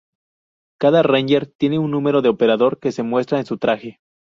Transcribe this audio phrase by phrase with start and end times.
[0.79, 3.99] Cada Ranger tiene un número de operador que se muestra en su traje.